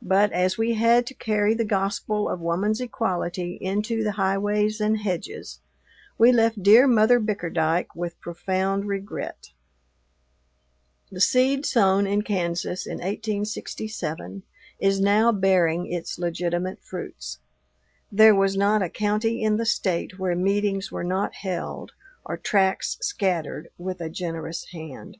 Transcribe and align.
But, 0.00 0.32
as 0.32 0.56
we 0.56 0.72
had 0.76 1.06
to 1.08 1.12
carry 1.12 1.52
the 1.52 1.62
gospel 1.66 2.26
of 2.26 2.40
woman's 2.40 2.80
equality 2.80 3.58
into 3.60 4.02
the 4.02 4.12
highways 4.12 4.80
and 4.80 5.00
hedges, 5.00 5.60
we 6.16 6.32
left 6.32 6.62
dear 6.62 6.86
Mother 6.86 7.20
Bickerdyke 7.20 7.94
with 7.94 8.18
profound 8.18 8.86
regret. 8.86 9.50
The 11.10 11.20
seed 11.20 11.66
sown 11.66 12.06
in 12.06 12.22
Kansas 12.22 12.86
in 12.86 12.92
1867 12.92 14.42
is 14.78 15.00
now 15.02 15.30
bearing 15.32 15.84
its 15.86 16.18
legitimate 16.18 16.82
fruits. 16.82 17.38
There 18.10 18.34
was 18.34 18.56
not 18.56 18.80
a 18.80 18.88
county 18.88 19.42
in 19.42 19.58
the 19.58 19.66
State 19.66 20.18
where 20.18 20.34
meetings 20.34 20.90
were 20.90 21.04
not 21.04 21.34
held 21.34 21.92
or 22.24 22.38
tracts 22.38 22.96
scattered 23.02 23.68
with 23.76 24.00
a 24.00 24.08
generous 24.08 24.68
hand. 24.70 25.18